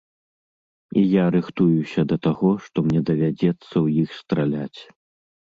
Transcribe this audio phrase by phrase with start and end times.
[1.01, 3.53] І я рыхтуюся да таго, што мне давядзецца
[3.83, 4.79] ў іх страляць.